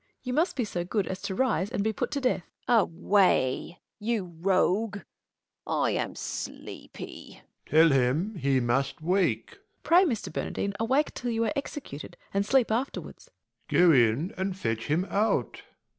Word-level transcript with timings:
you 0.23 0.33
must 0.33 0.55
be 0.55 0.65
so 0.65 0.83
good 0.83 1.05
As 1.05 1.21
to 1.21 1.35
rise, 1.35 1.69
and 1.69 1.83
be 1.83 1.93
put 1.93 2.09
to 2.09 2.19
death. 2.19 2.49
Bern. 2.65 2.79
Away 2.79 3.79
you 3.99 4.33
rogue! 4.39 5.01
I 5.67 5.91
am 5.91 6.15
sleepy, 6.15 7.43
Prov. 7.67 7.71
Tell 7.71 7.89
him 7.91 8.33
he 8.33 8.59
must 8.59 9.03
wake. 9.03 9.51
Fool. 9.51 9.59
Pray, 9.83 10.03
Mr 10.05 10.33
Bernardine 10.33 10.73
awake 10.79 11.13
till 11.13 11.29
you 11.29 11.45
Are 11.45 11.53
executed 11.55 12.17
and 12.33 12.43
sleep 12.43 12.71
afterwards. 12.71 13.29
Prov. 13.69 13.79
Go 13.79 13.91
in, 13.91 14.33
and 14.37 14.57
fetch 14.57 14.87
him 14.87 15.05
out. 15.11 15.61